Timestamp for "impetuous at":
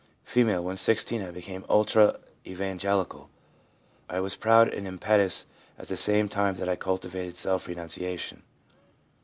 4.87-5.89